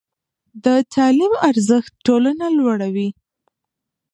د 0.63 0.65
تعلیم 0.93 1.33
ارزښت 1.49 1.91
ټولنه 2.05 2.45
لوړوي. 2.57 3.09